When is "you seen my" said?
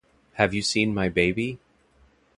0.55-1.09